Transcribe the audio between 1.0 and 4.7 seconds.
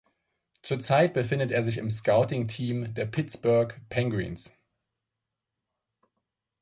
befindet er sich im Scouting-Team der Pittsburgh Penguins.